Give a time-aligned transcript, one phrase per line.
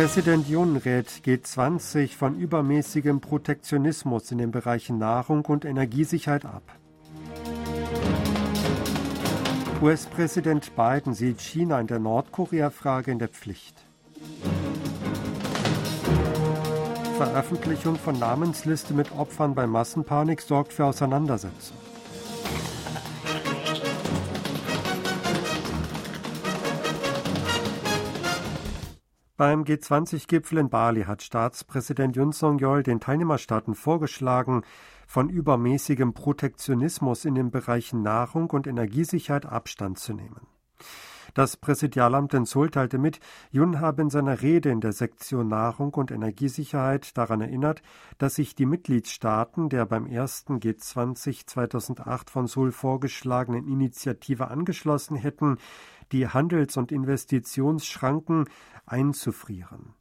[0.00, 6.62] Präsident Jun rät G20 von übermäßigem Protektionismus in den Bereichen Nahrung und Energiesicherheit ab.
[9.82, 13.76] US-Präsident Biden sieht China in der Nordkorea-Frage in der Pflicht.
[17.18, 21.76] Veröffentlichung von Namensliste mit Opfern bei Massenpanik sorgt für Auseinandersetzung.
[29.40, 34.64] Beim G20-Gipfel in Bali hat Staatspräsident Yun Song-yeol den Teilnehmerstaaten vorgeschlagen,
[35.06, 40.46] von übermäßigem Protektionismus in den Bereichen Nahrung und Energiesicherheit Abstand zu nehmen.
[41.32, 45.94] Das Präsidialamt in Seoul teilte mit, Yun habe in seiner Rede in der Sektion Nahrung
[45.94, 47.80] und Energiesicherheit daran erinnert,
[48.18, 55.56] dass sich die Mitgliedstaaten der beim ersten G20 2008 von Seoul vorgeschlagenen Initiative angeschlossen hätten,
[56.12, 58.46] die Handels- und Investitionsschranken
[58.86, 59.94] einzufrieren.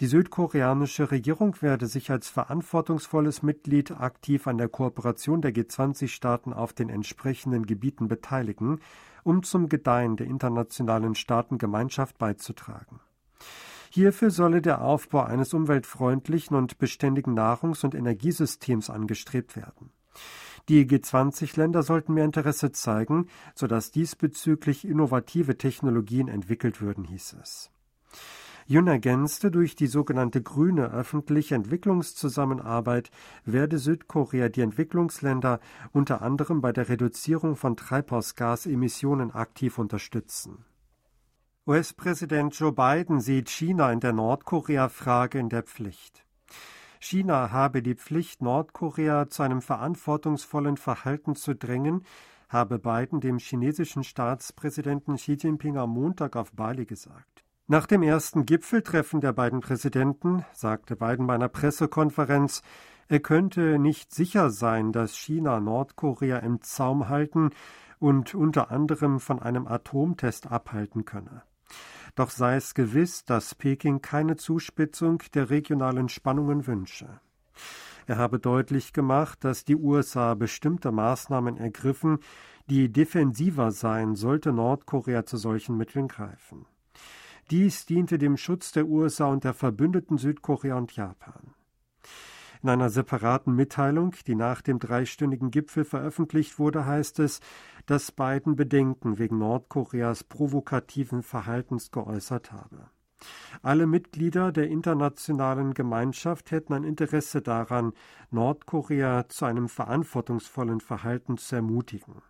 [0.00, 6.72] Die südkoreanische Regierung werde sich als verantwortungsvolles Mitglied aktiv an der Kooperation der G20-Staaten auf
[6.72, 8.80] den entsprechenden Gebieten beteiligen,
[9.22, 13.00] um zum Gedeihen der internationalen Staatengemeinschaft beizutragen.
[13.90, 19.90] Hierfür solle der Aufbau eines umweltfreundlichen und beständigen Nahrungs- und Energiesystems angestrebt werden.
[20.68, 27.70] Die G20-Länder sollten mehr Interesse zeigen, sodass diesbezüglich innovative Technologien entwickelt würden, hieß es.
[28.66, 33.10] Jun ergänzte, durch die sogenannte grüne öffentliche Entwicklungszusammenarbeit
[33.44, 35.58] werde Südkorea die Entwicklungsländer
[35.90, 40.64] unter anderem bei der Reduzierung von Treibhausgasemissionen aktiv unterstützen.
[41.66, 46.24] US-Präsident Joe Biden sieht China in der Nordkorea-Frage in der Pflicht.
[47.02, 52.04] China habe die Pflicht, Nordkorea zu einem verantwortungsvollen Verhalten zu drängen,
[52.50, 57.42] habe Biden dem chinesischen Staatspräsidenten Xi Jinping am Montag auf Bali gesagt.
[57.68, 62.62] Nach dem ersten Gipfeltreffen der beiden Präsidenten sagte Biden bei einer Pressekonferenz,
[63.08, 67.50] er könnte nicht sicher sein, dass China Nordkorea im Zaum halten
[67.98, 71.42] und unter anderem von einem Atomtest abhalten könne.
[72.14, 77.20] Doch sei es gewiss, dass Peking keine Zuspitzung der regionalen Spannungen wünsche.
[78.06, 82.18] Er habe deutlich gemacht, dass die USA bestimmte Maßnahmen ergriffen,
[82.68, 86.66] die defensiver seien, sollte Nordkorea zu solchen Mitteln greifen.
[87.50, 91.54] Dies diente dem Schutz der USA und der Verbündeten Südkorea und Japan.
[92.62, 97.40] In einer separaten Mitteilung, die nach dem dreistündigen Gipfel veröffentlicht wurde, heißt es,
[97.86, 102.90] dass Biden Bedenken wegen Nordkoreas provokativen Verhaltens geäußert habe.
[103.62, 107.92] Alle Mitglieder der internationalen Gemeinschaft hätten ein Interesse daran,
[108.30, 112.22] Nordkorea zu einem verantwortungsvollen Verhalten zu ermutigen.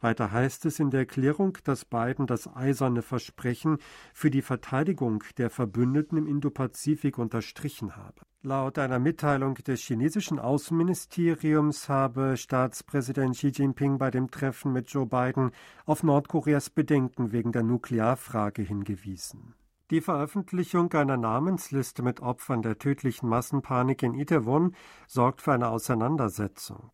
[0.00, 3.78] Weiter heißt es in der Erklärung, dass Biden das eiserne Versprechen
[4.14, 8.22] für die Verteidigung der Verbündeten im Indopazifik unterstrichen habe.
[8.42, 15.04] Laut einer Mitteilung des chinesischen Außenministeriums habe Staatspräsident Xi Jinping bei dem Treffen mit Joe
[15.04, 15.50] Biden
[15.84, 19.54] auf Nordkoreas Bedenken wegen der Nuklearfrage hingewiesen.
[19.90, 24.76] Die Veröffentlichung einer Namensliste mit Opfern der tödlichen Massenpanik in Itaewon
[25.08, 26.92] sorgt für eine Auseinandersetzung.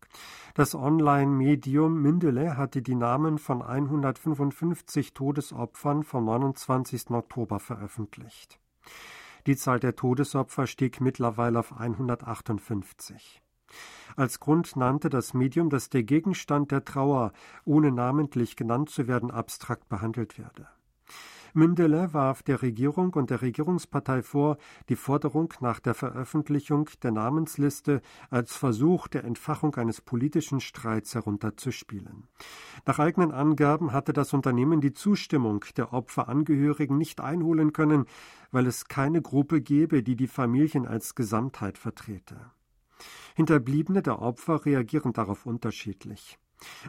[0.55, 7.11] Das Online-Medium Mindele hatte die Namen von 155 Todesopfern vom 29.
[7.11, 8.59] Oktober veröffentlicht.
[9.45, 13.43] Die Zahl der Todesopfer stieg mittlerweile auf 158.
[14.15, 17.31] Als Grund nannte das Medium, dass der Gegenstand der Trauer,
[17.63, 20.67] ohne namentlich genannt zu werden, abstrakt behandelt werde.
[21.53, 24.57] Mündele warf der Regierung und der Regierungspartei vor,
[24.89, 32.27] die Forderung nach der Veröffentlichung der Namensliste als Versuch der Entfachung eines politischen Streits herunterzuspielen.
[32.85, 38.05] Nach eigenen Angaben hatte das Unternehmen die Zustimmung der Opferangehörigen nicht einholen können,
[38.51, 42.51] weil es keine Gruppe gebe, die die Familien als Gesamtheit vertrete.
[43.35, 46.39] Hinterbliebene der Opfer reagieren darauf unterschiedlich.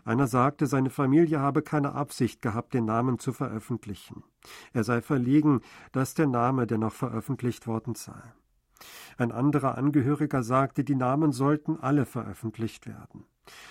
[0.04, 4.24] Einer sagte, seine Familie habe keine Absicht gehabt, den Namen zu veröffentlichen.
[4.72, 5.60] Er sei verlegen,
[5.92, 8.20] dass der Name dennoch veröffentlicht worden sei.
[9.16, 13.24] Ein anderer Angehöriger sagte, die Namen sollten alle veröffentlicht werden.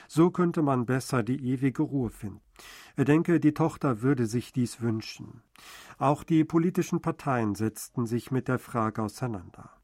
[0.07, 2.41] So könnte man besser die ewige Ruhe finden.
[2.95, 5.43] Er denke, die Tochter würde sich dies wünschen.
[5.97, 9.76] Auch die politischen Parteien setzten sich mit der Frage auseinander.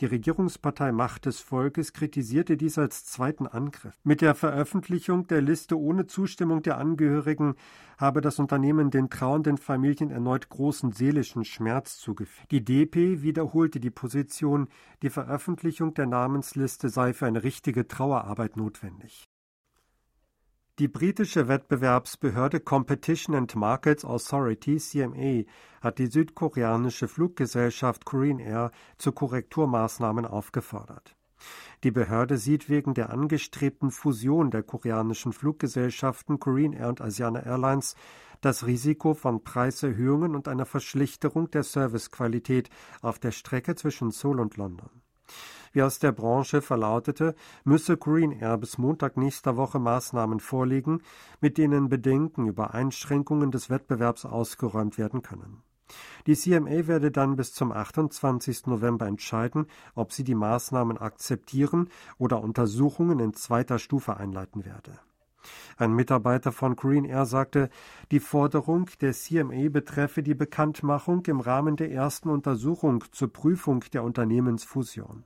[0.00, 3.94] Die Regierungspartei Macht des Volkes kritisierte dies als zweiten Angriff.
[4.04, 7.54] Mit der Veröffentlichung der Liste ohne Zustimmung der Angehörigen
[7.96, 12.50] habe das Unternehmen den trauernden Familien erneut großen seelischen Schmerz zugefügt.
[12.50, 14.68] Die DP wiederholte die Position,
[15.00, 19.30] die Veröffentlichung der Namensliste sei für eine richtige Trauerarbeit notwendig.
[20.78, 25.44] Die britische Wettbewerbsbehörde Competition and Markets Authority CMA
[25.80, 31.16] hat die südkoreanische Fluggesellschaft Korean Air zu Korrekturmaßnahmen aufgefordert.
[31.82, 37.94] Die Behörde sieht wegen der angestrebten Fusion der koreanischen Fluggesellschaften Korean Air und Asiana Airlines
[38.42, 42.68] das Risiko von Preiserhöhungen und einer Verschlichterung der Servicequalität
[43.00, 44.90] auf der Strecke zwischen Seoul und London.
[45.72, 47.34] Wie aus der Branche verlautete,
[47.64, 51.02] müsse Green Air bis Montag nächster Woche Maßnahmen vorlegen,
[51.40, 55.62] mit denen Bedenken über Einschränkungen des Wettbewerbs ausgeräumt werden können.
[56.26, 58.66] Die CMA werde dann bis zum 28.
[58.66, 64.98] November entscheiden, ob sie die Maßnahmen akzeptieren oder Untersuchungen in zweiter Stufe einleiten werde.
[65.76, 67.70] Ein Mitarbeiter von Green Air sagte,
[68.10, 74.02] die Forderung der CMA betreffe die Bekanntmachung im Rahmen der ersten Untersuchung zur Prüfung der
[74.02, 75.24] Unternehmensfusion.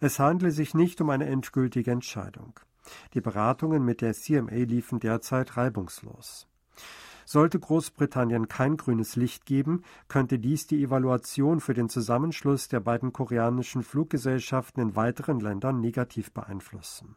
[0.00, 2.58] Es handle sich nicht um eine endgültige Entscheidung.
[3.14, 6.46] Die Beratungen mit der CMA liefen derzeit reibungslos.
[7.24, 13.12] Sollte Großbritannien kein grünes Licht geben, könnte dies die Evaluation für den Zusammenschluss der beiden
[13.12, 17.16] koreanischen Fluggesellschaften in weiteren Ländern negativ beeinflussen.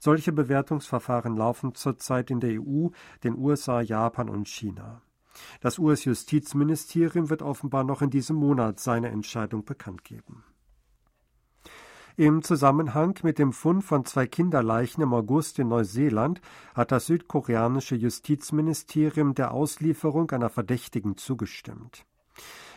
[0.00, 2.88] Solche Bewertungsverfahren laufen zurzeit in der EU,
[3.22, 5.02] den USA, Japan und China.
[5.60, 10.42] Das US-Justizministerium wird offenbar noch in diesem Monat seine Entscheidung bekannt geben.
[12.16, 16.40] Im Zusammenhang mit dem Fund von zwei Kinderleichen im August in Neuseeland
[16.74, 22.06] hat das südkoreanische Justizministerium der Auslieferung einer Verdächtigen zugestimmt.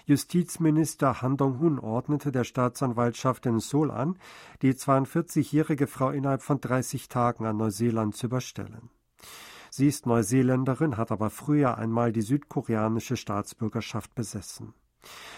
[0.05, 4.17] Justizminister Han Dong-hun ordnete der Staatsanwaltschaft in Seoul an,
[4.61, 8.89] die 42-jährige Frau innerhalb von 30 Tagen an Neuseeland zu überstellen.
[9.69, 14.73] Sie ist Neuseeländerin, hat aber früher einmal die südkoreanische Staatsbürgerschaft besessen.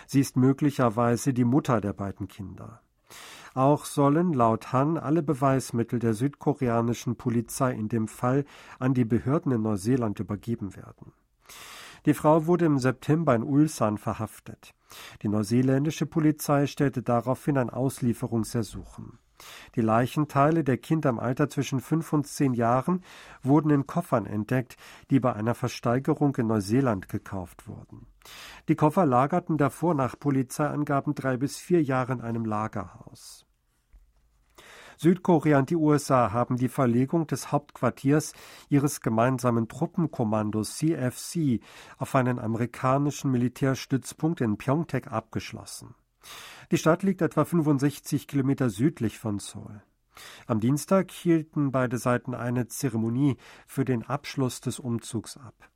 [0.07, 2.81] Sie ist möglicherweise die Mutter der beiden Kinder.
[3.53, 8.45] Auch sollen laut Han alle Beweismittel der südkoreanischen Polizei in dem Fall
[8.79, 11.13] an die Behörden in Neuseeland übergeben werden.
[12.05, 14.73] Die Frau wurde im September in Ulsan verhaftet.
[15.21, 19.19] Die neuseeländische Polizei stellte daraufhin ein Auslieferungsersuchen.
[19.75, 23.03] Die Leichenteile der Kinder im Alter zwischen fünf und zehn Jahren
[23.43, 24.77] wurden in Koffern entdeckt,
[25.09, 28.07] die bei einer Versteigerung in Neuseeland gekauft wurden.
[28.69, 33.44] Die Koffer lagerten davor nach Polizeiangaben drei bis vier Jahre in einem Lagerhaus.
[34.97, 38.33] Südkorea und die USA haben die Verlegung des Hauptquartiers
[38.69, 41.61] ihres gemeinsamen Truppenkommandos CFC
[41.97, 45.95] auf einen amerikanischen Militärstützpunkt in Pyeongtaek abgeschlossen.
[46.71, 49.81] Die Stadt liegt etwa 65 Kilometer südlich von Seoul.
[50.47, 53.37] Am Dienstag hielten beide Seiten eine Zeremonie
[53.67, 55.69] für den Abschluss des Umzugs ab.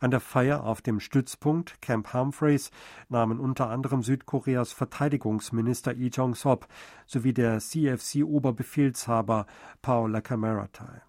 [0.00, 2.70] An der Feier auf dem Stützpunkt Camp Humphreys
[3.08, 6.66] nahmen unter anderem Südkoreas Verteidigungsminister Lee Jong-sop
[7.06, 9.46] sowie der CFC-Oberbefehlshaber
[9.82, 11.02] Paul Lacamera teil.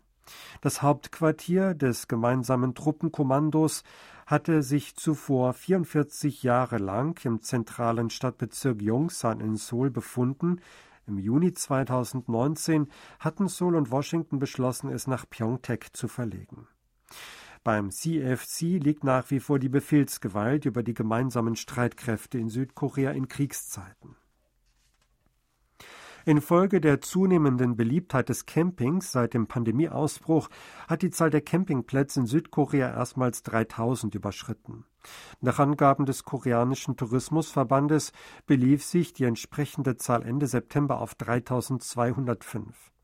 [0.62, 3.84] Das Hauptquartier des gemeinsamen Truppenkommandos
[4.26, 10.62] hatte sich zuvor 44 Jahre lang im zentralen Stadtbezirk Yongsan in Seoul befunden.
[11.06, 12.88] Im Juni 2019
[13.20, 16.68] hatten Seoul und Washington beschlossen, es nach Pyeongtaek zu verlegen.
[17.66, 23.28] Beim CFC liegt nach wie vor die Befehlsgewalt über die gemeinsamen Streitkräfte in Südkorea in
[23.28, 24.16] Kriegszeiten.
[26.26, 30.48] Infolge der zunehmenden Beliebtheit des Campings seit dem Pandemieausbruch
[30.88, 34.86] hat die Zahl der Campingplätze in Südkorea erstmals 3000 überschritten.
[35.42, 38.12] Nach Angaben des koreanischen Tourismusverbandes
[38.46, 42.95] belief sich die entsprechende Zahl Ende September auf 3205.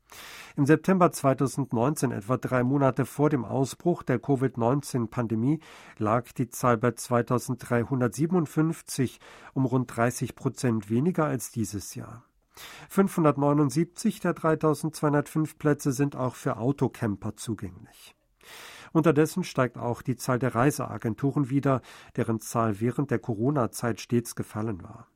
[0.56, 5.60] Im September 2019, etwa drei Monate vor dem Ausbruch der Covid-19-Pandemie,
[5.98, 9.18] lag die Zahl bei 2357,
[9.54, 12.24] um rund 30 Prozent weniger als dieses Jahr.
[12.90, 18.14] 579 der 3205 Plätze sind auch für Autocamper zugänglich.
[18.92, 21.80] Unterdessen steigt auch die Zahl der Reiseagenturen wieder,
[22.16, 25.08] deren Zahl während der Corona-Zeit stets gefallen war.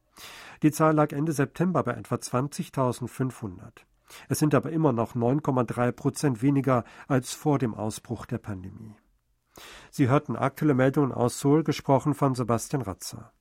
[0.63, 3.85] Die Zahl lag Ende September bei etwa 20.500.
[4.29, 8.95] Es sind aber immer noch 9,3 Prozent weniger als vor dem Ausbruch der Pandemie.
[9.91, 13.33] Sie hörten aktuelle Meldungen aus Seoul, gesprochen von Sebastian Ratzer.